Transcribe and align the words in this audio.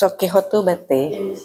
Sokihotu 0.00 0.64
bete, 0.64 1.36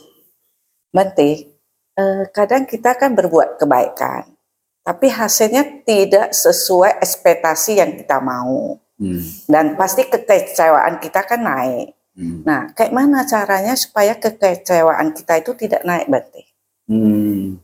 bete, 0.87 1.59
eh, 1.91 2.23
kadang 2.31 2.63
kita 2.63 2.95
kan 2.95 3.11
berbuat 3.11 3.59
kebaikan, 3.59 4.31
tapi 4.79 5.11
hasilnya 5.11 5.83
tidak 5.83 6.31
sesuai 6.31 7.03
ekspektasi 7.03 7.83
yang 7.83 7.99
kita 7.99 8.23
mau. 8.23 8.79
Hmm. 8.95 9.19
Dan 9.43 9.75
pasti 9.75 10.07
kekecewaan 10.07 11.03
kita 11.03 11.27
kan 11.27 11.43
naik. 11.43 11.99
Hmm. 12.15 12.47
Nah, 12.47 12.71
kayak 12.71 12.95
mana 12.95 13.27
caranya 13.27 13.75
supaya 13.75 14.15
kekecewaan 14.15 15.11
kita 15.11 15.43
itu 15.43 15.51
tidak 15.59 15.83
naik 15.83 16.07
berarti? 16.07 16.43
Hmm. 16.87 17.59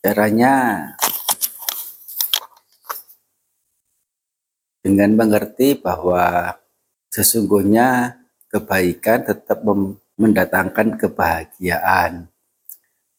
Caranya 0.00 0.54
dengan 4.80 5.12
mengerti 5.12 5.76
bahwa 5.76 6.56
sesungguhnya 7.12 8.17
kebaikan 8.48 9.24
tetap 9.28 9.60
mendatangkan 10.16 10.96
kebahagiaan, 10.96 12.32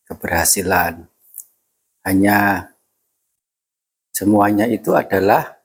keberhasilan. 0.05 1.05
Hanya 2.03 2.69
semuanya 4.09 4.65
itu 4.65 4.97
adalah 4.97 5.61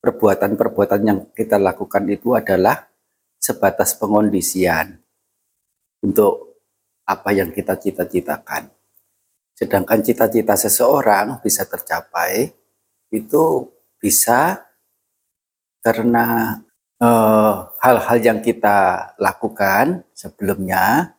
perbuatan-perbuatan 0.00 1.00
yang 1.02 1.18
kita 1.34 1.58
lakukan 1.58 2.06
itu 2.08 2.38
adalah 2.38 2.88
sebatas 3.36 3.98
pengondisian 3.98 5.02
untuk 6.00 6.62
apa 7.04 7.34
yang 7.34 7.50
kita 7.50 7.74
cita-citakan. 7.76 8.70
Sedangkan 9.58 10.00
cita-cita 10.00 10.56
seseorang 10.56 11.42
bisa 11.42 11.66
tercapai 11.68 12.48
itu 13.10 13.68
bisa 14.00 14.64
karena 15.82 16.56
Eh, 17.00 17.56
hal-hal 17.80 18.18
yang 18.20 18.38
kita 18.44 19.10
lakukan 19.16 20.04
sebelumnya, 20.12 21.16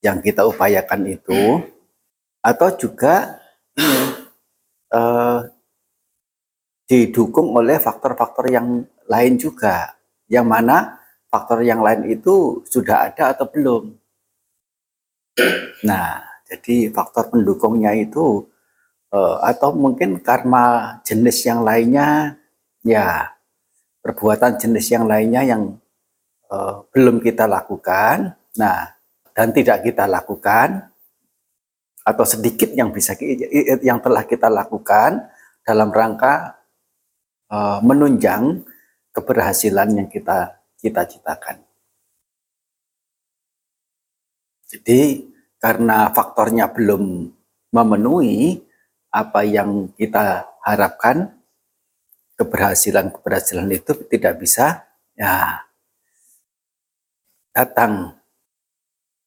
yang 0.00 0.22
kita 0.22 0.46
upayakan 0.46 1.02
itu, 1.10 1.66
atau 2.40 2.68
juga 2.78 3.42
uh, 4.94 5.44
didukung 6.86 7.52
oleh 7.58 7.82
faktor-faktor 7.82 8.48
yang 8.48 8.86
lain 9.10 9.34
juga, 9.34 9.98
yang 10.30 10.46
mana 10.46 11.02
faktor 11.26 11.66
yang 11.66 11.82
lain 11.82 12.06
itu 12.06 12.62
sudah 12.70 13.10
ada 13.10 13.34
atau 13.34 13.50
belum. 13.50 13.98
Nah, 15.82 16.22
jadi 16.46 16.90
faktor 16.94 17.34
pendukungnya 17.34 17.98
itu, 17.98 18.46
uh, 19.10 19.42
atau 19.42 19.74
mungkin 19.74 20.22
karma 20.22 20.98
jenis 21.02 21.46
yang 21.46 21.66
lainnya, 21.66 22.38
ya 22.86 23.34
perbuatan 24.00 24.56
jenis 24.56 24.86
yang 24.92 25.04
lainnya 25.04 25.44
yang 25.44 25.76
uh, 26.48 26.84
belum 26.92 27.20
kita 27.20 27.44
lakukan, 27.44 28.36
nah 28.56 28.96
dan 29.36 29.54
tidak 29.54 29.86
kita 29.86 30.04
lakukan 30.04 30.90
atau 32.00 32.24
sedikit 32.24 32.72
yang 32.72 32.90
bisa 32.90 33.14
yang 33.84 34.00
telah 34.00 34.24
kita 34.24 34.48
lakukan 34.48 35.30
dalam 35.62 35.92
rangka 35.92 36.58
uh, 37.52 37.78
menunjang 37.84 38.64
keberhasilan 39.12 40.00
yang 40.00 40.08
kita 40.08 40.60
cita-citakan. 40.80 41.60
Jadi 44.70 45.28
karena 45.60 46.08
faktornya 46.14 46.70
belum 46.70 47.28
memenuhi 47.74 48.62
apa 49.10 49.42
yang 49.42 49.90
kita 49.98 50.46
harapkan, 50.62 51.39
keberhasilan-keberhasilan 52.40 53.68
itu 53.68 53.92
tidak 54.08 54.40
bisa 54.40 54.88
ya 55.12 55.60
datang. 57.52 58.16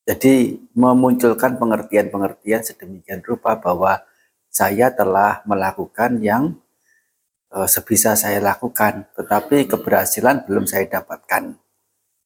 Jadi 0.04 0.58
memunculkan 0.74 1.62
pengertian-pengertian 1.62 2.66
sedemikian 2.66 3.22
rupa 3.22 3.56
bahwa 3.56 4.02
saya 4.50 4.90
telah 4.90 5.46
melakukan 5.46 6.20
yang 6.20 6.58
uh, 7.54 7.70
sebisa 7.70 8.18
saya 8.18 8.42
lakukan, 8.42 9.08
tetapi 9.16 9.70
keberhasilan 9.70 10.44
belum 10.50 10.66
saya 10.66 10.90
dapatkan. 10.90 11.56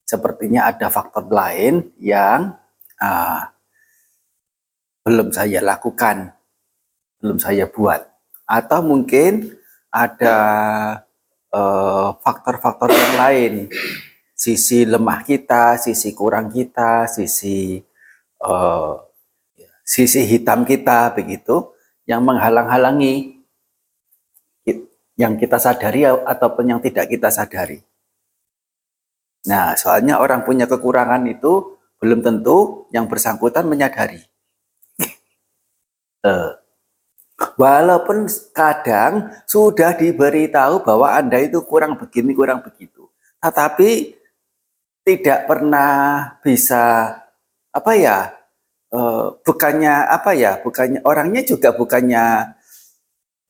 Sepertinya 0.08 0.72
ada 0.72 0.88
faktor 0.88 1.28
lain 1.28 1.92
yang 2.00 2.56
uh, 2.98 3.42
belum 5.04 5.30
saya 5.30 5.60
lakukan, 5.60 6.34
belum 7.20 7.38
saya 7.38 7.68
buat, 7.68 8.02
atau 8.48 8.80
mungkin 8.82 9.54
ada 9.88 10.36
eh, 11.52 12.08
faktor-faktor 12.20 12.92
uh, 12.92 12.96
yang 12.96 13.14
lain, 13.16 13.52
sisi 14.36 14.84
lemah 14.84 15.24
kita, 15.24 15.80
sisi 15.80 16.12
kurang 16.12 16.52
kita, 16.52 17.08
sisi 17.08 17.80
uh, 18.44 18.94
sisi 19.82 20.28
hitam 20.28 20.68
kita 20.68 21.16
begitu, 21.16 21.72
yang 22.04 22.20
menghalang-halangi 22.24 23.38
yang 25.18 25.34
kita 25.34 25.58
sadari 25.58 26.06
ataupun 26.06 26.64
yang 26.70 26.80
tidak 26.80 27.10
kita 27.10 27.26
sadari. 27.28 27.82
Nah, 29.50 29.74
soalnya 29.74 30.22
orang 30.22 30.46
punya 30.46 30.70
kekurangan 30.70 31.26
itu 31.26 31.78
belum 31.98 32.22
tentu 32.22 32.86
yang 32.94 33.10
bersangkutan 33.10 33.66
menyadari. 33.66 34.22
uh, 36.22 36.54
Walaupun 37.58 38.30
kadang 38.54 39.34
sudah 39.42 39.98
diberitahu 39.98 40.86
bahwa 40.86 41.10
Anda 41.10 41.42
itu 41.42 41.58
kurang 41.66 41.98
begini, 41.98 42.30
kurang 42.30 42.62
begitu. 42.62 43.10
Tetapi 43.42 44.14
tidak 45.02 45.50
pernah 45.50 45.90
bisa 46.38 47.18
apa 47.74 47.92
ya? 47.98 48.30
Uh, 48.94 49.34
bukannya 49.42 50.06
apa 50.06 50.38
ya? 50.38 50.62
Bukannya 50.62 51.02
orangnya 51.02 51.42
juga 51.42 51.74
bukannya 51.74 52.54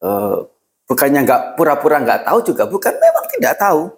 uh, 0.01 0.41
bukannya 0.89 1.21
nggak 1.29 1.43
pura-pura 1.61 2.01
nggak 2.01 2.25
tahu 2.33 2.39
juga 2.49 2.65
bukan 2.65 2.97
memang 2.97 3.25
tidak 3.37 3.55
tahu. 3.61 3.93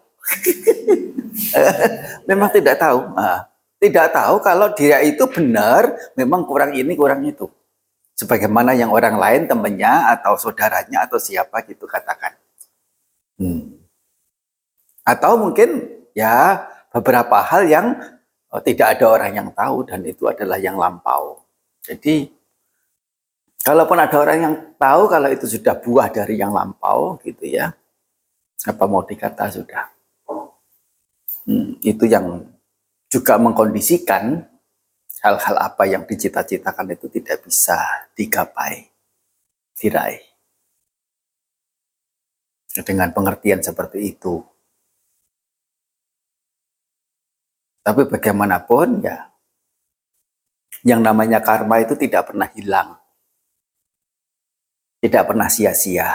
memang 2.29 2.51
tidak 2.51 2.83
tahu. 2.83 2.99
Nah, 3.15 3.47
tidak 3.79 4.11
tahu 4.11 4.43
kalau 4.43 4.75
dia 4.75 4.99
itu 5.07 5.23
benar 5.31 5.95
memang 6.19 6.43
kurang 6.43 6.75
ini 6.75 6.99
kurang 6.99 7.23
itu 7.23 7.47
sebagaimana 8.21 8.77
yang 8.77 8.93
orang 8.93 9.17
lain 9.17 9.49
temannya 9.49 10.13
atau 10.13 10.37
saudaranya 10.37 11.09
atau 11.09 11.17
siapa 11.17 11.65
gitu 11.65 11.89
katakan. 11.89 12.37
Hmm. 13.41 13.81
Atau 15.09 15.41
mungkin 15.41 15.89
ya 16.13 16.69
beberapa 16.93 17.41
hal 17.41 17.65
yang 17.65 17.97
oh, 18.53 18.61
tidak 18.61 19.01
ada 19.01 19.09
orang 19.09 19.33
yang 19.33 19.49
tahu 19.57 19.89
dan 19.89 20.05
itu 20.05 20.29
adalah 20.29 20.61
yang 20.61 20.77
lampau. 20.77 21.41
Jadi 21.81 22.29
kalaupun 23.65 23.97
ada 23.97 24.17
orang 24.21 24.39
yang 24.45 24.55
tahu 24.77 25.09
kalau 25.09 25.29
itu 25.33 25.49
sudah 25.49 25.81
buah 25.81 26.13
dari 26.13 26.37
yang 26.37 26.53
lampau 26.53 27.17
gitu 27.25 27.49
ya, 27.49 27.73
apa 28.69 28.85
mau 28.85 29.01
dikata 29.01 29.49
sudah. 29.49 29.89
Hmm, 31.49 31.81
itu 31.81 32.05
yang 32.05 32.45
juga 33.09 33.41
mengkondisikan 33.41 34.45
hal-hal 35.21 35.57
apa 35.61 35.85
yang 35.85 36.09
dicita-citakan 36.09 36.97
itu 36.97 37.07
tidak 37.13 37.45
bisa 37.45 37.77
digapai, 38.17 38.89
diraih. 39.77 40.25
Dengan 42.71 43.11
pengertian 43.11 43.61
seperti 43.61 44.15
itu. 44.15 44.41
Tapi 47.83 48.07
bagaimanapun 48.07 49.03
ya, 49.03 49.31
yang 50.87 51.03
namanya 51.03 51.43
karma 51.43 51.83
itu 51.83 51.99
tidak 51.99 52.31
pernah 52.31 52.49
hilang. 52.55 52.97
Tidak 55.01 55.25
pernah 55.25 55.49
sia-sia. 55.49 56.13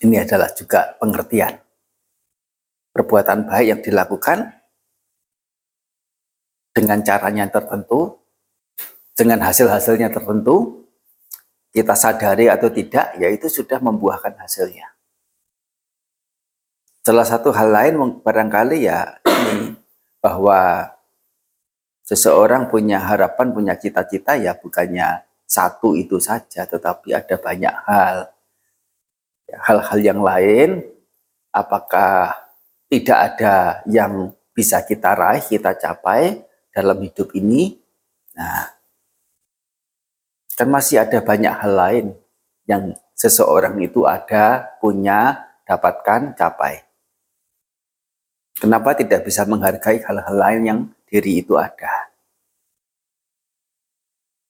Ini 0.00 0.24
adalah 0.24 0.52
juga 0.52 0.96
pengertian. 0.96 1.56
Perbuatan 2.92 3.48
baik 3.48 3.66
yang 3.66 3.80
dilakukan 3.80 4.59
dengan 6.70 7.02
caranya 7.02 7.50
tertentu, 7.50 8.18
dengan 9.14 9.42
hasil-hasilnya 9.44 10.08
tertentu, 10.14 10.86
kita 11.70 11.94
sadari 11.94 12.50
atau 12.50 12.70
tidak, 12.70 13.14
yaitu 13.18 13.46
sudah 13.46 13.78
membuahkan 13.78 14.34
hasilnya. 14.38 14.90
Salah 17.00 17.24
satu 17.24 17.50
hal 17.50 17.72
lain 17.72 17.94
barangkali 18.20 18.84
ya 18.84 19.18
ini 19.24 19.72
bahwa 20.20 20.92
seseorang 22.04 22.68
punya 22.68 23.00
harapan, 23.00 23.56
punya 23.56 23.74
cita-cita 23.78 24.36
ya 24.36 24.52
bukannya 24.52 25.24
satu 25.50 25.98
itu 25.98 26.22
saja, 26.22 26.68
tetapi 26.68 27.10
ada 27.10 27.34
banyak 27.40 27.74
hal. 27.86 28.16
Ya, 29.50 29.58
hal-hal 29.66 29.98
yang 29.98 30.20
lain, 30.22 30.86
apakah 31.50 32.38
tidak 32.86 33.18
ada 33.18 33.82
yang 33.90 34.30
bisa 34.54 34.82
kita 34.86 35.14
raih, 35.14 35.42
kita 35.42 35.74
capai, 35.74 36.49
dalam 36.70 36.98
hidup 37.02 37.34
ini, 37.34 37.78
nah, 38.34 38.70
kan 40.54 40.68
masih 40.70 41.02
ada 41.02 41.18
banyak 41.22 41.50
hal 41.50 41.72
lain 41.72 42.06
yang 42.66 42.94
seseorang 43.16 43.76
itu 43.82 44.06
ada, 44.06 44.76
punya, 44.80 45.50
dapatkan, 45.66 46.34
capai. 46.34 46.82
Kenapa 48.60 48.92
tidak 48.92 49.24
bisa 49.24 49.48
menghargai 49.48 50.04
hal-hal 50.04 50.36
lain 50.36 50.62
yang 50.66 50.80
diri 51.08 51.40
itu 51.40 51.56
ada? 51.56 52.12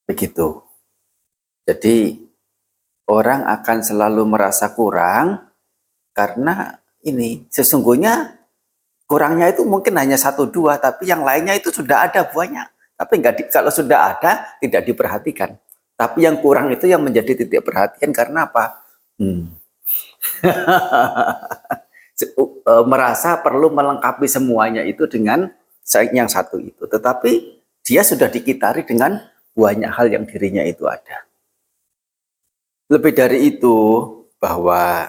Begitu. 0.09 0.67
Jadi 1.63 2.19
orang 3.07 3.47
akan 3.47 3.79
selalu 3.87 4.27
merasa 4.27 4.75
kurang 4.75 5.47
karena 6.11 6.83
ini 7.07 7.47
sesungguhnya 7.47 8.40
kurangnya 9.11 9.51
itu 9.51 9.67
mungkin 9.67 9.99
hanya 9.99 10.15
satu 10.15 10.47
dua, 10.47 10.79
tapi 10.79 11.11
yang 11.11 11.27
lainnya 11.27 11.59
itu 11.59 11.75
sudah 11.75 12.07
ada 12.07 12.23
banyak. 12.31 12.71
Tapi 12.95 13.13
enggak 13.19 13.35
di, 13.35 13.43
kalau 13.51 13.75
sudah 13.75 14.15
ada 14.15 14.55
tidak 14.63 14.87
diperhatikan. 14.87 15.59
Tapi 15.99 16.23
yang 16.23 16.39
kurang 16.39 16.71
itu 16.71 16.87
yang 16.87 17.03
menjadi 17.03 17.43
titik 17.43 17.67
perhatian 17.67 18.15
karena 18.15 18.47
apa? 18.47 18.87
Hmm. 19.19 19.51
E, 22.21 22.85
merasa 22.85 23.41
perlu 23.41 23.73
melengkapi 23.73 24.29
semuanya 24.29 24.85
itu 24.85 25.09
dengan 25.09 25.49
yang 26.13 26.29
satu 26.29 26.61
itu. 26.61 26.85
Tetapi 26.85 27.33
dia 27.81 28.05
sudah 28.05 28.29
dikitari 28.29 28.85
dengan 28.85 29.25
banyak 29.57 29.89
hal 29.89 30.13
yang 30.13 30.29
dirinya 30.29 30.61
itu 30.61 30.85
ada. 30.85 31.25
Lebih 32.93 33.17
dari 33.17 33.49
itu 33.49 33.73
bahwa 34.37 35.09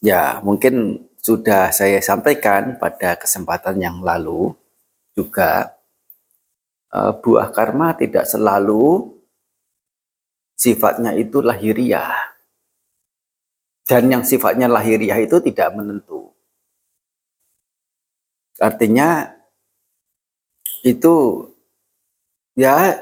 ya 0.00 0.40
mungkin 0.40 1.04
sudah 1.28 1.68
saya 1.76 2.00
sampaikan 2.00 2.80
pada 2.80 3.12
kesempatan 3.20 3.76
yang 3.76 4.00
lalu 4.00 4.56
juga 5.12 5.76
uh, 6.88 7.12
buah 7.20 7.52
karma 7.52 7.92
tidak 7.92 8.24
selalu 8.24 9.12
sifatnya 10.56 11.12
itu 11.12 11.44
lahiriah. 11.44 12.32
Dan 13.84 14.08
yang 14.08 14.24
sifatnya 14.24 14.72
lahiriah 14.72 15.20
itu 15.20 15.36
tidak 15.44 15.76
menentu. 15.76 16.32
Artinya 18.56 19.28
itu 20.80 21.44
ya 22.56 22.96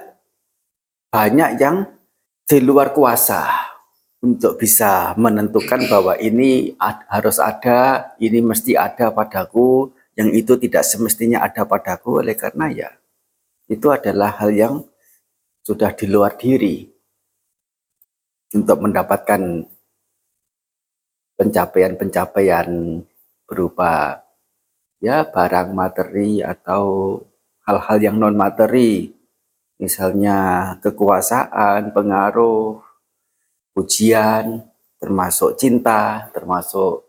banyak 1.15 1.51
yang 1.63 1.87
di 2.47 2.59
luar 2.59 2.91
kuasa 2.91 3.76
untuk 4.25 4.57
bisa 4.57 5.13
menentukan 5.21 5.87
bahwa 5.93 6.17
ini 6.17 6.73
harus 7.09 7.37
ada, 7.37 8.13
ini 8.17 8.41
mesti 8.41 8.73
ada 8.75 9.13
padaku, 9.13 9.93
yang 10.17 10.33
itu 10.33 10.57
tidak 10.57 10.83
semestinya 10.89 11.45
ada 11.45 11.69
padaku. 11.69 12.25
Oleh 12.25 12.37
karena 12.37 12.73
ya 12.73 12.91
itu 13.69 13.91
adalah 13.93 14.33
hal 14.41 14.55
yang 14.55 14.75
sudah 15.67 15.91
di 15.93 16.07
luar 16.07 16.39
diri 16.39 16.87
untuk 18.55 18.79
mendapatkan 18.79 19.67
pencapaian-pencapaian 21.37 23.03
berupa 23.45 24.23
ya 25.03 25.27
barang 25.27 25.75
materi 25.75 26.41
atau 26.41 27.19
hal-hal 27.67 27.99
yang 28.01 28.17
non 28.17 28.39
materi 28.39 29.11
misalnya 29.77 30.73
kekuasaan, 30.81 31.93
pengaruh, 31.93 32.86
pujian, 33.77 34.65
termasuk 34.97 35.61
cinta, 35.61 36.33
termasuk 36.33 37.05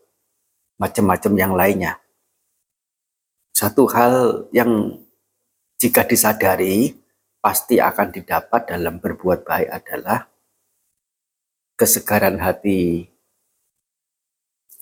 macam-macam 0.76 1.32
yang 1.32 1.52
lainnya. 1.56 1.96
Satu 3.56 3.88
hal 3.88 4.46
yang 4.52 5.00
jika 5.80 6.04
disadari 6.04 6.92
pasti 7.40 7.80
akan 7.80 8.12
didapat 8.12 8.68
dalam 8.68 9.00
berbuat 9.00 9.48
baik 9.48 9.70
adalah 9.72 10.28
kesegaran 11.80 12.36
hati, 12.36 13.08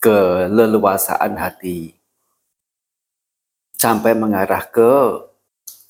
keleluasaan 0.03 1.39
hati, 1.39 1.95
sampai 3.79 4.13
mengarah 4.19 4.67
ke 4.67 4.91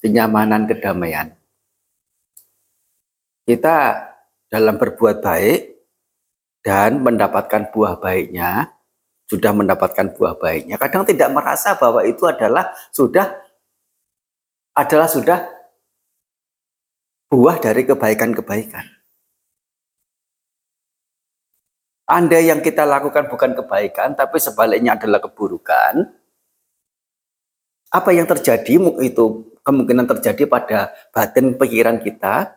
kenyamanan 0.05 0.69
kedamaian. 0.69 1.33
Kita 3.47 4.07
dalam 4.51 4.79
berbuat 4.79 5.23
baik 5.23 5.66
dan 6.67 6.99
mendapatkan 6.99 7.71
buah 7.71 8.03
baiknya, 8.03 8.75
sudah 9.31 9.55
mendapatkan 9.55 10.11
buah 10.19 10.35
baiknya, 10.35 10.75
kadang 10.83 11.07
tidak 11.07 11.31
merasa 11.31 11.79
bahwa 11.79 12.03
itu 12.03 12.27
adalah 12.27 12.75
sudah 12.91 13.39
adalah 14.75 15.07
sudah 15.07 15.47
buah 17.31 17.63
dari 17.63 17.87
kebaikan-kebaikan. 17.87 18.83
Anda 22.07 22.39
yang 22.39 22.63
kita 22.63 22.83
lakukan 22.83 23.31
bukan 23.31 23.55
kebaikan, 23.63 24.19
tapi 24.19 24.39
sebaliknya 24.43 24.99
adalah 24.99 25.23
keburukan. 25.23 26.07
Apa 27.91 28.11
yang 28.11 28.27
terjadi 28.27 28.79
itu 29.07 29.25
kemungkinan 29.67 30.07
terjadi 30.07 30.47
pada 30.47 30.95
batin 31.11 31.59
pikiran 31.59 31.99
kita. 31.99 32.55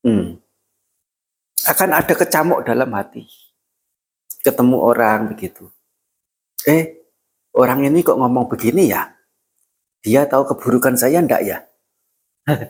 Hmm, 0.00 0.40
akan 1.80 1.96
ada 1.96 2.12
kecamuk 2.12 2.60
dalam 2.68 2.92
hati. 2.92 3.24
Ketemu 4.44 4.76
orang 4.84 5.32
begitu. 5.32 5.72
Eh, 6.68 7.08
orang 7.56 7.88
ini 7.88 8.04
kok 8.04 8.20
ngomong 8.20 8.52
begini 8.52 8.92
ya? 8.92 9.08
Dia 10.04 10.28
tahu 10.28 10.44
keburukan 10.44 11.00
saya 11.00 11.24
enggak 11.24 11.40
ya? 11.40 11.64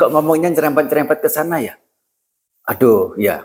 Kok 0.00 0.10
ngomongnya 0.16 0.52
nyerempet-nyerempet 0.52 1.24
ke 1.24 1.28
sana 1.28 1.60
ya? 1.60 1.76
Aduh, 2.68 3.16
ya. 3.20 3.44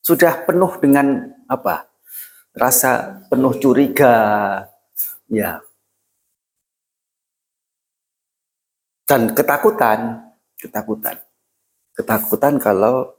Sudah 0.00 0.44
penuh 0.44 0.72
dengan 0.80 1.36
apa? 1.44 1.88
Rasa 2.56 3.20
penuh 3.28 3.56
curiga. 3.60 4.16
Ya. 5.28 5.60
Dan 9.04 9.36
ketakutan, 9.36 10.32
ketakutan. 10.60 11.16
Ketakutan 11.96 12.56
kalau 12.60 13.15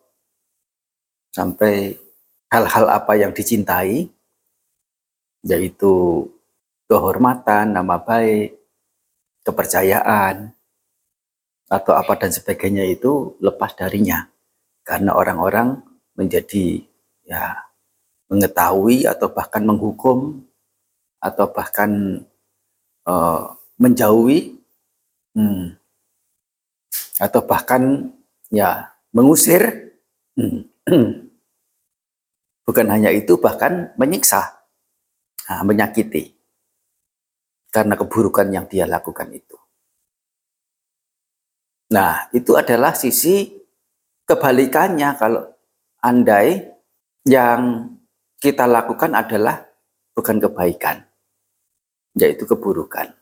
sampai 1.37 1.93
hal-hal 2.49 2.89
apa 2.89 3.13
yang 3.13 3.29
dicintai 3.29 4.09
yaitu 5.45 6.25
kehormatan, 6.89 7.77
nama 7.77 8.01
baik, 8.01 8.57
kepercayaan 9.45 10.51
atau 11.69 11.93
apa 11.93 12.13
dan 12.17 12.33
sebagainya 12.33 12.89
itu 12.89 13.37
lepas 13.37 13.77
darinya. 13.77 14.25
Karena 14.81 15.13
orang-orang 15.13 15.83
menjadi 16.17 16.81
ya 17.27 17.69
mengetahui 18.31 19.05
atau 19.05 19.29
bahkan 19.29 19.61
menghukum 19.61 20.41
atau 21.21 21.45
bahkan 21.51 22.23
uh, 23.03 23.51
menjauhi 23.77 24.57
hmm, 25.35 25.75
atau 27.19 27.41
bahkan 27.43 28.11
ya 28.47 28.95
mengusir 29.11 29.91
hmm, 30.39 30.63
bukan 32.67 32.91
hanya 32.91 33.15
itu 33.15 33.39
bahkan 33.39 33.95
menyiksa 33.95 34.43
nah, 35.47 35.63
menyakiti 35.63 36.35
karena 37.71 37.95
keburukan 37.95 38.47
yang 38.51 38.67
dia 38.67 38.83
lakukan 38.83 39.31
itu. 39.31 39.55
Nah, 41.87 42.27
itu 42.35 42.59
adalah 42.59 42.91
sisi 42.91 43.47
kebalikannya 44.27 45.15
kalau 45.15 45.47
andai 46.03 46.67
yang 47.23 47.87
kita 48.43 48.67
lakukan 48.67 49.15
adalah 49.15 49.63
bukan 50.11 50.43
kebaikan, 50.43 50.99
yaitu 52.19 52.43
keburukan. 52.43 53.15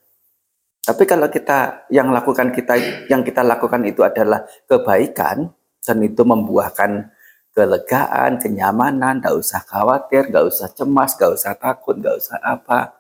Tapi 0.86 1.04
kalau 1.06 1.30
kita 1.30 1.90
yang 1.90 2.10
lakukan 2.14 2.54
kita 2.54 2.78
yang 3.10 3.22
kita 3.26 3.42
lakukan 3.42 3.82
itu 3.86 4.02
adalah 4.06 4.46
kebaikan 4.70 5.50
dan 5.82 5.98
itu 6.02 6.22
membuahkan 6.22 7.10
kelegaan, 7.56 8.36
kenyamanan, 8.38 9.24
gak 9.24 9.40
usah 9.40 9.64
khawatir, 9.64 10.28
gak 10.28 10.52
usah 10.52 10.68
cemas, 10.76 11.16
gak 11.16 11.32
usah 11.34 11.56
takut, 11.56 11.96
gak 11.98 12.20
usah 12.20 12.38
apa 12.44 13.00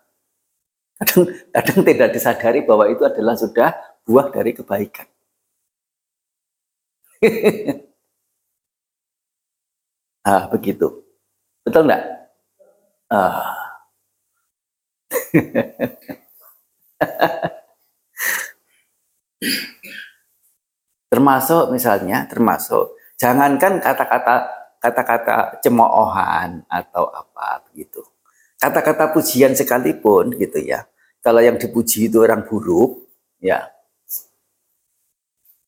kadang, 0.96 1.28
kadang 1.52 1.84
tidak 1.84 2.16
disadari 2.16 2.64
bahwa 2.64 2.88
itu 2.88 3.04
adalah 3.04 3.36
sudah 3.36 3.76
buah 4.08 4.32
dari 4.32 4.56
kebaikan. 4.56 5.04
ah, 10.30 10.48
begitu. 10.48 11.04
Betul 11.68 11.84
enggak? 11.90 12.04
Ah. 13.12 13.76
termasuk 21.12 21.72
misalnya, 21.72 22.28
termasuk 22.28 22.92
jangankan 23.16 23.80
kata-kata 23.80 24.36
kata-kata 24.80 25.36
cemoohan 25.64 26.62
atau 26.70 27.10
apa 27.10 27.64
begitu 27.70 28.06
kata-kata 28.60 29.14
pujian 29.14 29.54
sekalipun 29.54 30.36
gitu 30.40 30.60
ya. 30.64 30.88
Kalau 31.22 31.42
yang 31.42 31.58
dipuji 31.58 32.10
itu 32.10 32.22
orang 32.22 32.46
buruk, 32.46 33.10
ya 33.42 33.66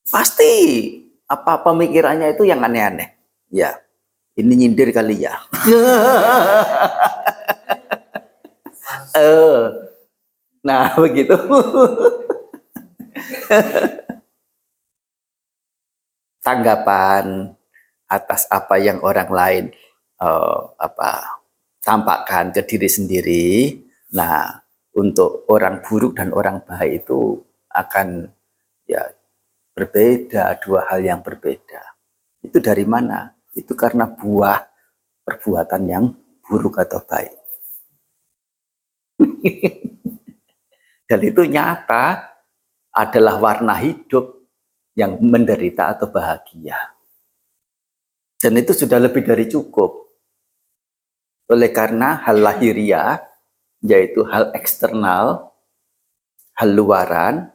pasti 0.07 0.53
apa 1.27 1.59
pemikirannya 1.65 2.37
itu 2.37 2.45
yang 2.45 2.61
aneh-aneh. 2.61 3.17
Ya, 3.49 3.81
ini 4.37 4.65
nyindir 4.65 4.93
kali 4.93 5.25
ya. 5.25 5.35
Eh, 9.17 9.73
nah 10.61 10.93
begitu. 10.93 11.33
Tanggapan 16.47 17.51
atas 18.07 18.47
apa 18.47 18.79
yang 18.79 19.03
orang 19.03 19.27
lain 19.27 19.65
uh, 20.23 20.71
apa 20.79 21.43
tampakkan 21.83 22.55
ke 22.55 22.63
diri 22.63 22.87
sendiri. 22.87 23.47
Nah, 24.15 24.63
untuk 24.95 25.43
orang 25.51 25.83
buruk 25.83 26.15
dan 26.15 26.31
orang 26.31 26.63
baik 26.63 27.03
itu 27.03 27.43
akan 27.75 28.31
ya 28.87 29.03
berbeda, 29.75 30.55
dua 30.63 30.87
hal 30.87 31.03
yang 31.03 31.19
berbeda. 31.19 31.83
Itu 32.39 32.63
dari 32.63 32.87
mana? 32.87 33.35
Itu 33.51 33.75
karena 33.75 34.07
buah 34.07 34.63
perbuatan 35.27 35.83
yang 35.83 36.15
buruk 36.47 36.79
atau 36.79 37.03
baik. 37.03 37.35
Dan 41.07 41.19
itu 41.23 41.41
nyata 41.47 42.35
adalah 42.91 43.39
warna 43.39 43.75
hidup 43.79 44.36
yang 44.97 45.21
menderita 45.21 45.93
atau 45.93 46.09
bahagia. 46.09 46.97
Dan 48.41 48.57
itu 48.57 48.73
sudah 48.73 48.97
lebih 48.97 49.21
dari 49.21 49.45
cukup. 49.45 50.09
Oleh 51.53 51.69
karena 51.69 52.17
hal 52.25 52.41
lahiriah, 52.41 53.21
yaitu 53.85 54.25
hal 54.25 54.49
eksternal, 54.57 55.53
hal 56.57 56.69
luaran, 56.73 57.53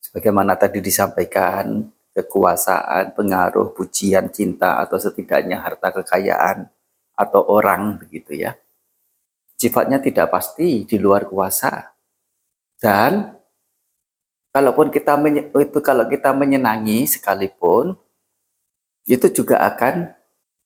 sebagaimana 0.00 0.56
tadi 0.56 0.80
disampaikan, 0.80 1.84
kekuasaan, 2.16 3.12
pengaruh, 3.12 3.76
pujian, 3.76 4.32
cinta, 4.32 4.80
atau 4.80 4.96
setidaknya 4.96 5.60
harta 5.60 5.92
kekayaan, 6.00 6.64
atau 7.12 7.44
orang, 7.44 8.00
begitu 8.00 8.40
ya. 8.40 8.56
Sifatnya 9.60 10.00
tidak 10.00 10.32
pasti 10.32 10.88
di 10.88 10.96
luar 10.96 11.28
kuasa. 11.28 11.92
Dan 12.80 13.39
kalaupun 14.50 14.90
kita 14.90 15.18
itu 15.62 15.78
kalau 15.82 16.04
kita 16.06 16.34
menyenangi 16.34 17.06
sekalipun 17.06 17.94
itu 19.06 19.26
juga 19.30 19.62
akan 19.64 20.14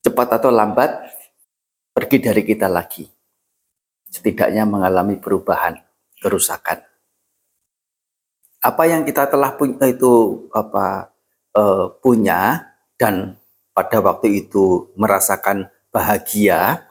cepat 0.05 0.29
atau 0.41 0.51
lambat 0.53 0.91
pergi 1.97 2.19
dari 2.21 2.43
kita 2.45 2.69
lagi. 2.69 3.09
Setidaknya 4.11 4.69
mengalami 4.69 5.17
perubahan, 5.17 5.81
kerusakan. 6.21 6.83
Apa 8.65 8.89
yang 8.89 9.05
kita 9.05 9.29
telah 9.29 9.57
punya 9.57 9.85
itu 9.89 10.45
apa 10.53 11.13
uh, 11.57 11.93
punya 12.01 12.73
dan 12.97 13.37
pada 13.75 13.99
waktu 14.01 14.47
itu 14.47 14.89
merasakan 14.95 15.69
bahagia 15.91 16.87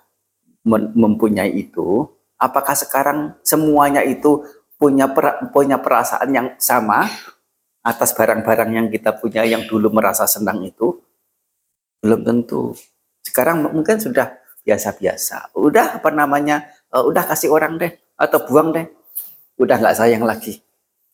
mempunyai 0.96 1.52
itu, 1.60 2.08
apakah 2.40 2.76
sekarang 2.76 3.36
semuanya 3.44 4.00
itu 4.04 4.44
punya 4.84 5.08
per, 5.08 5.48
punya 5.56 5.80
perasaan 5.80 6.28
yang 6.36 6.48
sama 6.60 7.08
atas 7.80 8.12
barang-barang 8.12 8.72
yang 8.76 8.88
kita 8.92 9.16
punya 9.16 9.48
yang 9.48 9.64
dulu 9.64 9.88
merasa 9.96 10.28
senang 10.28 10.60
itu? 10.68 11.00
Belum 12.04 12.20
tentu. 12.20 12.76
Sekarang 13.24 13.64
mungkin 13.72 13.96
sudah 13.96 14.36
biasa-biasa. 14.68 15.56
Udah 15.56 16.04
apa 16.04 16.12
namanya? 16.12 16.68
Uh, 16.92 17.08
udah 17.08 17.24
kasih 17.24 17.48
orang 17.48 17.80
deh 17.80 17.96
atau 18.20 18.44
buang 18.44 18.76
deh. 18.76 18.92
Udah 19.56 19.80
nggak 19.80 19.96
sayang 19.96 20.28
lagi. 20.28 20.60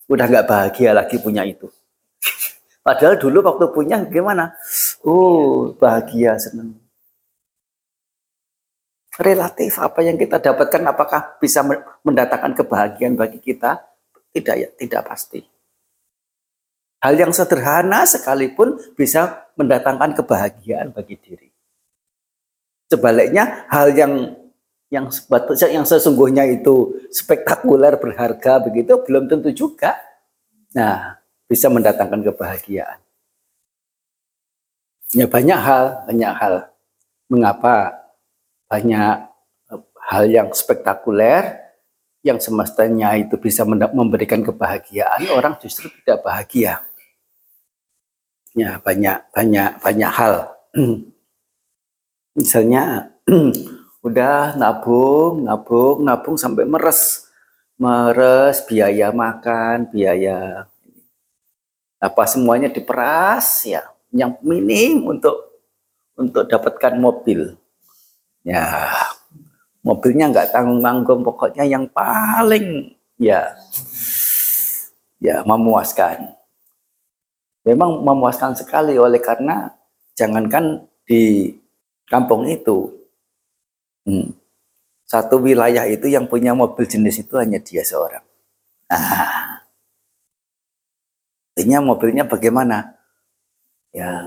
Udah 0.10 0.26
nggak 0.26 0.50
bahagia 0.50 0.98
lagi 0.98 1.22
punya 1.22 1.46
itu. 1.46 1.70
Padahal 2.86 3.22
dulu 3.22 3.46
waktu 3.46 3.70
punya 3.70 4.02
gimana? 4.10 4.58
Oh, 5.06 5.78
bahagia, 5.78 6.42
senang 6.42 6.89
relatif 9.20 9.76
apa 9.84 10.00
yang 10.00 10.16
kita 10.16 10.40
dapatkan 10.40 10.82
apakah 10.88 11.36
bisa 11.44 11.60
mendatangkan 12.08 12.56
kebahagiaan 12.56 13.20
bagi 13.20 13.44
kita? 13.44 13.84
Tidak 14.32 14.56
ya 14.56 14.70
tidak 14.80 15.04
pasti. 15.12 15.44
Hal 17.04 17.16
yang 17.20 17.36
sederhana 17.36 18.08
sekalipun 18.08 18.80
bisa 18.96 19.52
mendatangkan 19.60 20.16
kebahagiaan 20.20 20.96
bagi 20.96 21.20
diri. 21.20 21.52
Sebaliknya 22.88 23.68
hal 23.68 23.92
yang 23.92 24.36
yang 24.90 25.06
yang 25.70 25.86
sesungguhnya 25.86 26.48
itu 26.50 26.98
spektakuler 27.14 28.00
berharga 28.00 28.64
begitu 28.64 29.04
belum 29.04 29.28
tentu 29.28 29.52
juga. 29.52 30.00
Nah 30.76 31.20
bisa 31.48 31.68
mendatangkan 31.68 32.24
kebahagiaan. 32.24 33.00
Ya 35.12 35.28
banyak 35.28 35.60
hal 35.60 35.86
banyak 36.08 36.34
hal. 36.40 36.56
Mengapa 37.30 37.99
banyak 38.70 39.16
eh, 39.74 39.82
hal 40.14 40.24
yang 40.30 40.50
spektakuler 40.54 41.70
yang 42.22 42.38
semestinya 42.38 43.16
itu 43.16 43.40
bisa 43.40 43.64
memberikan 43.68 44.44
kebahagiaan, 44.44 45.28
orang 45.32 45.56
justru 45.64 45.88
tidak 46.04 46.20
bahagia. 46.24 46.84
Ya, 48.54 48.78
banyak 48.84 49.24
banyak 49.32 49.80
banyak 49.80 50.12
hal. 50.12 50.52
Misalnya 52.40 53.16
udah 54.08 54.60
nabung, 54.60 55.48
nabung, 55.48 56.04
nabung 56.04 56.36
sampai 56.36 56.68
meres. 56.68 57.28
Meres 57.80 58.60
biaya 58.68 59.16
makan, 59.16 59.88
biaya 59.88 60.68
apa 62.00 62.24
semuanya 62.28 62.72
diperas 62.72 63.68
ya, 63.68 63.84
yang 64.12 64.40
minim 64.44 65.04
untuk 65.08 65.64
untuk 66.20 66.48
dapatkan 66.48 67.00
mobil 67.00 67.59
ya 68.44 68.92
mobilnya 69.84 70.32
nggak 70.32 70.52
tanggung 70.52 70.84
tanggung 70.84 71.22
pokoknya 71.24 71.64
yang 71.68 71.88
paling 71.92 72.96
ya 73.20 73.56
ya 75.20 75.44
memuaskan. 75.44 76.36
Memang 77.68 78.02
memuaskan 78.02 78.56
sekali 78.56 78.96
oleh 78.96 79.20
karena 79.20 79.70
jangankan 80.16 80.88
di 81.04 81.54
kampung 82.08 82.48
itu 82.48 82.88
hmm, 84.08 84.32
satu 85.06 85.44
wilayah 85.44 85.86
itu 85.86 86.08
yang 86.10 86.26
punya 86.26 86.56
mobil 86.56 86.88
jenis 86.88 87.22
itu 87.22 87.36
hanya 87.38 87.60
dia 87.60 87.84
seorang. 87.84 88.24
Nah 88.90 89.60
artinya 91.54 91.84
mobilnya 91.84 92.24
bagaimana? 92.24 92.96
Ya 93.92 94.24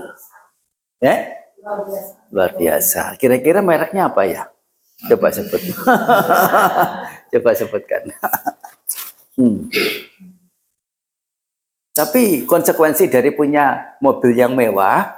ya 1.01 1.15
Luar 2.33 2.57
biasa. 2.57 3.13
Kira-kira 3.21 3.61
mereknya 3.61 4.09
apa 4.09 4.25
ya? 4.25 4.49
Coba 5.05 5.29
sebut. 5.29 5.61
Coba 7.31 7.49
sebutkan. 7.53 8.09
hmm. 9.37 9.69
Tapi 11.93 12.49
konsekuensi 12.49 13.05
dari 13.05 13.29
punya 13.29 13.93
mobil 14.01 14.33
yang 14.33 14.57
mewah, 14.57 15.13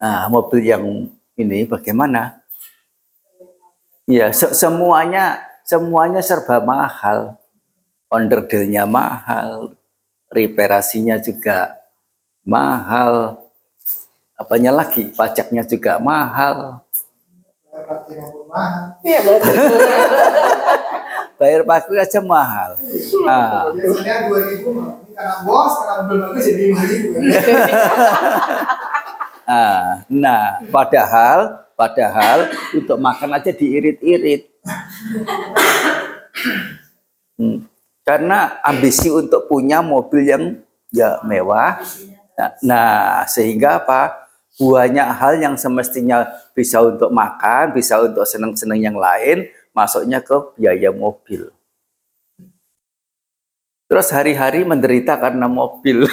nah, 0.00 0.24
mobil 0.32 0.64
yang 0.64 0.84
ini 1.36 1.68
bagaimana? 1.68 2.40
Ya, 4.08 4.32
se 4.32 4.56
semuanya 4.56 5.44
semuanya 5.68 6.24
serba 6.24 6.64
mahal. 6.64 7.36
Onderdilnya 8.08 8.88
mahal, 8.88 9.76
reparasinya 10.32 11.16
juga 11.20 11.76
mahal, 12.44 13.41
apanya 14.42 14.72
lagi? 14.74 15.14
Pajaknya 15.14 15.62
juga 15.64 15.96
mahal. 16.02 16.82
Iya 19.00 19.20
bayar 21.42 21.66
parkir 21.66 21.98
aja 21.98 22.22
mahal. 22.22 22.78
Nah. 23.26 23.74
biasanya 23.74 24.30
dua 24.30 24.40
ribu 24.46 24.68
karena 25.10 25.34
bos 25.42 25.74
karena 25.82 26.02
belum 26.06 26.20
bagus 26.30 26.42
jadi 26.46 26.62
lima 26.70 26.82
ribu 26.86 27.08
nah, 29.42 29.86
nah 30.22 30.44
padahal 30.70 31.38
padahal 31.74 32.38
untuk 32.70 32.96
makan 33.02 33.34
aja 33.34 33.50
diirit-irit. 33.50 34.46
Hmm. 37.34 37.66
karena 38.06 38.62
ambisi 38.62 39.10
untuk 39.10 39.50
punya 39.50 39.82
mobil 39.82 40.22
yang 40.22 40.44
ya 40.94 41.18
mewah. 41.26 41.82
Nah, 42.38 42.50
nah 42.62 42.90
sehingga 43.26 43.82
apa 43.82 44.21
banyak 44.60 45.08
hal 45.16 45.32
yang 45.40 45.54
semestinya 45.56 46.28
bisa 46.52 46.84
untuk 46.84 47.08
makan, 47.08 47.72
bisa 47.72 48.00
untuk 48.04 48.28
senang-senang 48.28 48.80
yang 48.80 48.96
lain, 48.96 49.48
masuknya 49.72 50.20
ke 50.20 50.36
biaya 50.60 50.92
mobil. 50.92 51.48
Terus 53.88 54.08
hari-hari 54.12 54.64
menderita 54.64 55.20
karena 55.20 55.48
mobil. 55.48 56.08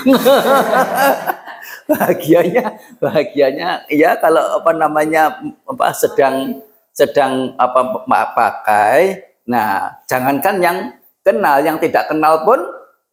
bahagianya, 1.90 2.76
bahagianya 3.02 3.70
ya 3.90 4.16
kalau 4.20 4.62
apa 4.62 4.72
namanya 4.76 5.40
apa 5.68 5.96
sedang 5.96 6.60
sedang 6.92 7.56
apa 7.56 8.04
pakai. 8.36 9.24
Nah, 9.50 9.98
jangankan 10.06 10.56
yang 10.62 10.78
kenal, 11.24 11.58
yang 11.64 11.80
tidak 11.82 12.12
kenal 12.12 12.44
pun 12.46 12.60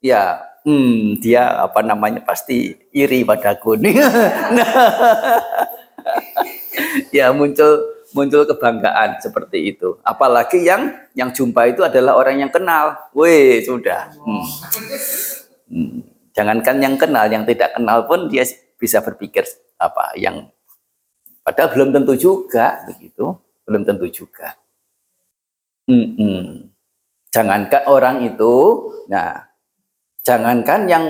ya 0.02 0.45
hmm, 0.66 1.22
dia 1.22 1.62
apa 1.62 1.80
namanya 1.86 2.20
pasti 2.26 2.74
iri 2.90 3.22
padaku 3.22 3.78
nih. 3.78 3.94
nah, 4.58 4.72
ya 7.14 7.30
muncul 7.30 7.96
muncul 8.10 8.42
kebanggaan 8.44 9.22
seperti 9.22 9.76
itu. 9.76 9.96
Apalagi 10.02 10.66
yang 10.66 10.90
yang 11.14 11.30
jumpa 11.30 11.70
itu 11.70 11.86
adalah 11.86 12.18
orang 12.18 12.42
yang 12.42 12.50
kenal. 12.50 12.98
Wih, 13.14 13.62
sudah. 13.62 14.10
Hmm. 14.18 14.44
Hmm. 15.70 15.98
Jangankan 16.36 16.76
yang 16.82 16.94
kenal, 17.00 17.26
yang 17.32 17.48
tidak 17.48 17.72
kenal 17.72 18.04
pun 18.04 18.28
dia 18.28 18.44
bisa 18.76 19.00
berpikir 19.00 19.48
apa 19.80 20.12
yang 20.20 20.52
padahal 21.40 21.72
belum 21.72 21.88
tentu 21.96 22.12
juga 22.12 22.84
begitu, 22.84 23.32
belum 23.64 23.82
tentu 23.88 24.06
juga. 24.12 24.52
Hmm, 25.86 26.18
hmm. 26.18 26.46
Jangankan 27.30 27.82
orang 27.86 28.16
itu, 28.26 28.54
nah, 29.06 29.45
jangankan 30.26 30.90
yang 30.90 31.04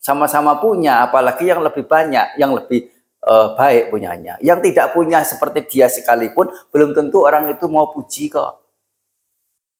sama-sama 0.00 0.56
punya, 0.56 1.04
apalagi 1.04 1.52
yang 1.52 1.60
lebih 1.60 1.84
banyak, 1.84 2.40
yang 2.40 2.56
lebih 2.56 2.88
uh, 3.28 3.52
baik 3.52 3.92
punyanya. 3.92 4.40
Yang 4.40 4.72
tidak 4.72 4.96
punya 4.96 5.20
seperti 5.22 5.68
dia 5.68 5.86
sekalipun, 5.92 6.48
belum 6.72 6.96
tentu 6.96 7.22
orang 7.22 7.52
itu 7.52 7.68
mau 7.68 7.92
puji 7.92 8.32
kok. 8.32 8.64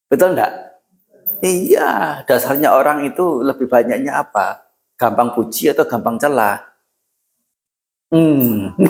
Betul 0.07 0.37
enggak? 0.37 0.53
Iya, 1.43 2.23
dasarnya 2.23 2.71
orang 2.71 3.03
itu 3.03 3.43
lebih 3.43 3.67
banyaknya 3.67 4.21
apa? 4.21 4.63
Gampang 4.95 5.35
puji 5.35 5.75
atau 5.75 5.83
gampang 5.83 6.15
celah? 6.15 6.63
Hmm. 8.13 8.77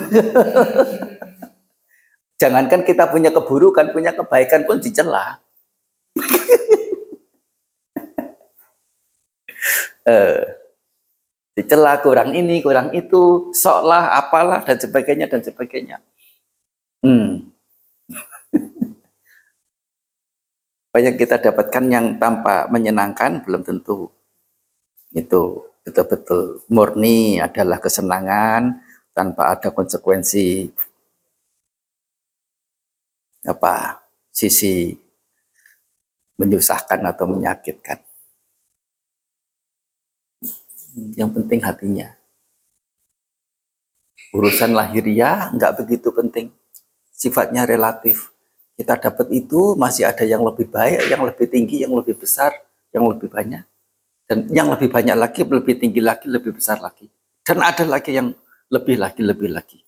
Jangankan 2.40 2.84
kita 2.84 3.10
punya 3.10 3.32
keburukan, 3.32 3.90
punya 3.90 4.12
kebaikan 4.12 4.68
pun 4.68 4.78
dicela. 4.78 5.40
Eh, 10.04 10.44
dicela 11.56 12.00
kurang 12.00 12.34
ini, 12.34 12.60
kurang 12.60 12.92
itu, 12.92 13.50
soklah, 13.54 14.16
apalah, 14.18 14.60
dan 14.64 14.76
sebagainya, 14.78 15.26
dan 15.30 15.40
sebagainya. 15.42 16.00
Hmm. 17.04 17.52
Apa 20.94 21.02
yang 21.02 21.18
kita 21.18 21.42
dapatkan 21.42 21.84
yang 21.90 22.22
tanpa 22.22 22.70
menyenangkan 22.70 23.42
belum 23.42 23.66
tentu. 23.66 24.14
Itu 25.10 25.74
betul-betul 25.82 26.62
murni 26.70 27.42
adalah 27.42 27.82
kesenangan, 27.82 28.78
tanpa 29.14 29.54
ada 29.54 29.70
konsekuensi 29.70 30.70
apa 33.44 34.02
sisi 34.34 34.90
menyusahkan 36.40 36.98
atau 37.04 37.26
menyakitkan. 37.30 37.98
Yang 40.94 41.30
penting 41.42 41.60
hatinya. 41.66 42.08
Urusan 44.30 44.74
lahiriah 44.74 45.50
nggak 45.54 45.82
begitu 45.82 46.14
penting. 46.14 46.54
Sifatnya 47.10 47.66
relatif. 47.66 48.30
Kita 48.74 48.98
dapat 48.98 49.30
itu 49.30 49.78
masih 49.78 50.06
ada 50.06 50.26
yang 50.26 50.42
lebih 50.42 50.66
baik, 50.66 51.06
yang 51.06 51.22
lebih 51.22 51.46
tinggi, 51.46 51.86
yang 51.86 51.94
lebih 51.94 52.18
besar, 52.18 52.54
yang 52.90 53.06
lebih 53.06 53.30
banyak. 53.30 53.62
Dan 54.26 54.50
yang 54.50 54.70
lebih 54.70 54.90
banyak 54.90 55.14
lagi, 55.14 55.46
lebih 55.46 55.78
tinggi 55.78 56.02
lagi, 56.02 56.26
lebih 56.26 56.58
besar 56.58 56.82
lagi. 56.82 57.06
Dan 57.46 57.62
ada 57.62 57.86
lagi 57.86 58.10
yang 58.10 58.34
lebih 58.72 58.96
lagi, 58.98 59.20
lebih 59.22 59.50
lagi. 59.52 59.78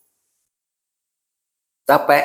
Capek, 1.86 2.24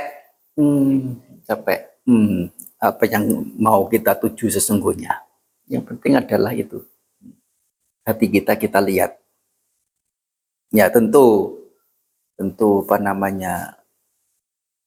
hmm, 0.58 0.98
capek. 1.46 1.80
Hmm, 2.06 2.50
apa 2.82 3.06
yang 3.06 3.30
mau 3.62 3.86
kita 3.86 4.18
tuju 4.18 4.50
sesungguhnya. 4.50 5.22
Yang 5.70 5.84
penting 5.94 6.18
adalah 6.18 6.52
itu. 6.52 6.82
Hati 8.02 8.26
kita 8.30 8.58
kita 8.58 8.82
lihat. 8.82 9.22
Ya 10.74 10.90
tentu, 10.90 11.60
tentu 12.34 12.82
apa 12.88 12.98
namanya, 12.98 13.78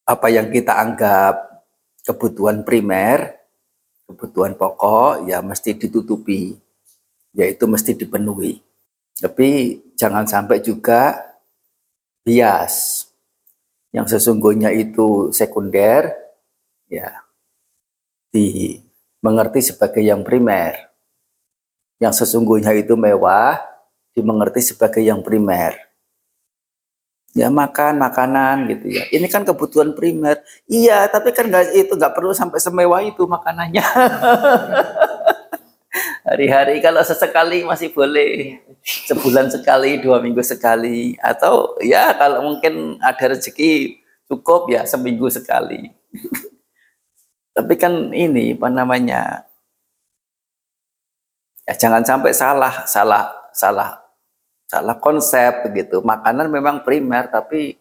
apa 0.02 0.26
yang 0.32 0.50
kita 0.50 0.74
anggap 0.74 1.62
kebutuhan 2.02 2.64
primer, 2.66 3.38
kebutuhan 4.08 4.56
pokok, 4.58 5.28
ya 5.28 5.44
mesti 5.44 5.76
ditutupi, 5.76 6.56
yaitu 7.36 7.64
mesti 7.68 7.94
dipenuhi. 7.94 8.58
Tapi 9.14 9.78
jangan 9.94 10.26
sampai 10.26 10.58
juga 10.58 11.14
bias 12.24 13.06
yang 13.94 14.10
sesungguhnya 14.10 14.74
itu 14.74 15.30
sekunder 15.30 16.10
ya 16.90 17.22
di 18.34 18.74
mengerti 19.22 19.62
sebagai 19.62 20.02
yang 20.02 20.26
primer 20.26 20.93
yang 22.02 22.12
sesungguhnya 22.14 22.74
itu 22.74 22.98
mewah 22.98 23.60
dimengerti 24.14 24.62
sebagai 24.74 25.02
yang 25.02 25.20
primer. 25.20 25.76
Ya 27.34 27.50
makan 27.50 27.98
makanan 27.98 28.70
gitu 28.70 28.94
ya. 28.94 29.10
Ini 29.10 29.26
kan 29.26 29.42
kebutuhan 29.42 29.90
primer. 29.98 30.38
Iya 30.70 31.10
tapi 31.10 31.34
kan 31.34 31.50
nggak 31.50 31.74
itu 31.74 31.92
nggak 31.98 32.14
perlu 32.14 32.30
sampai 32.30 32.62
semewah 32.62 33.02
itu 33.02 33.26
makanannya. 33.26 33.82
Hari-hari 36.26 36.78
kalau 36.78 37.02
sesekali 37.02 37.66
masih 37.66 37.90
boleh. 37.90 38.62
Sebulan 38.80 39.50
sekali 39.50 39.98
dua 39.98 40.22
minggu 40.22 40.46
sekali. 40.46 41.18
Atau 41.18 41.74
ya 41.82 42.14
kalau 42.14 42.54
mungkin 42.54 43.02
ada 43.02 43.34
rezeki 43.34 43.98
cukup 44.30 44.70
ya 44.70 44.86
seminggu 44.86 45.26
sekali. 45.26 45.90
Tapi 47.54 47.74
kan 47.74 48.14
ini 48.14 48.54
apa 48.54 48.70
namanya 48.70 49.42
ya 51.64 51.74
jangan 51.76 52.04
sampai 52.04 52.32
salah 52.36 52.84
salah 52.84 53.24
salah 53.52 53.90
salah 54.68 54.96
konsep 55.00 55.64
begitu 55.68 56.00
makanan 56.04 56.48
memang 56.52 56.84
primer 56.84 57.28
tapi 57.28 57.76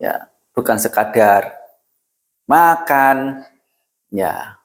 ya 0.00 0.28
bukan 0.54 0.76
sekadar 0.78 1.64
makan 2.48 3.44
ya. 4.12 4.60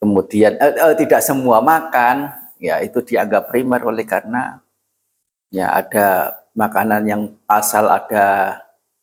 Kemudian 0.00 0.56
eh, 0.56 0.72
eh, 0.80 0.96
tidak 0.96 1.20
semua 1.20 1.60
makan 1.60 2.32
ya 2.56 2.80
itu 2.80 3.04
dianggap 3.04 3.52
primer 3.52 3.84
oleh 3.84 4.08
karena 4.08 4.56
ya 5.52 5.76
ada 5.76 6.40
makanan 6.56 7.04
yang 7.04 7.22
asal 7.44 7.84
ada 7.84 8.56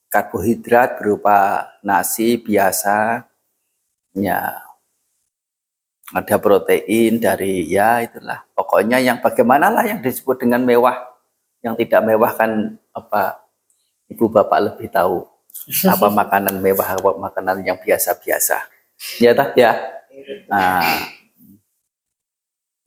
karbohidrat 0.09 0.97
berupa 0.97 1.69
nasi 1.85 2.41
biasa 2.41 3.29
ya 4.17 4.66
ada 6.15 6.39
protein 6.39 7.19
dari 7.19 7.67
ya 7.67 7.99
itulah. 7.99 8.47
Pokoknya 8.55 9.03
yang 9.03 9.19
bagaimana 9.19 9.67
lah 9.67 9.83
yang 9.83 9.99
disebut 9.99 10.39
dengan 10.39 10.63
mewah. 10.63 10.95
Yang 11.59 11.83
tidak 11.83 12.01
mewah 12.07 12.31
kan 12.37 12.79
apa 12.95 13.43
ibu 14.07 14.31
bapak 14.31 14.59
lebih 14.71 14.87
tahu 14.87 15.27
apa 15.93 16.07
makanan 16.07 16.63
mewah 16.63 16.95
apa 16.95 17.11
makanan 17.19 17.59
yang 17.65 17.75
biasa-biasa. 17.81 18.63
Ya 19.19 19.35
tak? 19.35 19.57
Ya. 19.59 19.75
Nah, 20.49 20.81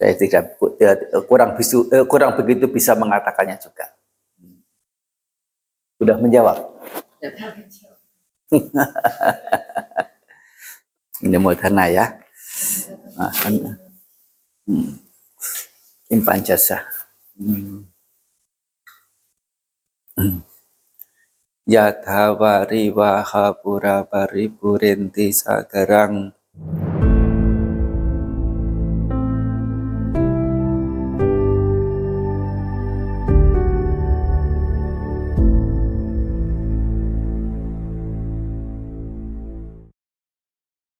saya 0.01 0.17
tidak 0.17 0.57
ya, 0.81 0.97
kurang 1.29 1.55
bisu, 1.55 1.87
eh, 1.93 2.03
kurang 2.09 2.35
begitu 2.35 2.67
bisa 2.67 2.97
mengatakannya 2.97 3.61
juga. 3.61 3.93
Sudah 6.01 6.17
menjawab. 6.17 6.57
Ini 11.21 11.37
mau 11.37 11.53
tanah 11.53 11.93
ya. 13.61 13.73
Hmm. 14.65 14.93
Hmm. 20.17 20.41
Yatha 21.69 22.35
wari 22.41 22.89
waha 22.99 23.47
pura 23.61 23.97
pari 24.11 24.49
purenti 24.49 25.29
sagarang 25.31 26.33